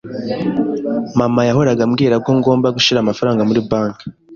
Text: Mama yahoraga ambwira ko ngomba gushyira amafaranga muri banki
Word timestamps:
Mama 1.19 1.41
yahoraga 1.47 1.81
ambwira 1.87 2.15
ko 2.25 2.29
ngomba 2.39 2.73
gushyira 2.75 2.99
amafaranga 3.01 3.45
muri 3.49 3.61
banki 3.69 4.05